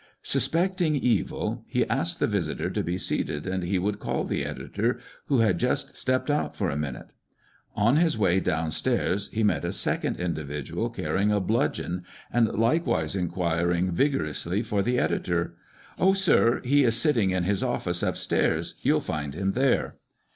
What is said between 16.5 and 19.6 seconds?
he is sitting in his office up stairs. You'll find him